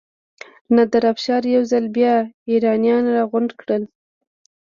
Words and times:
نادر 0.75 1.03
افشار 1.13 1.41
یو 1.55 1.63
ځل 1.71 1.85
بیا 1.97 2.15
ایرانیان 2.49 3.03
راغونډ 3.17 3.49
کړل. 3.61 3.83